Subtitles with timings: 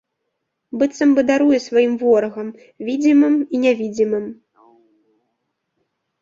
[0.83, 2.47] Быццам бы даруе сваім ворагам:
[2.87, 4.27] відзімым і нявідзімым.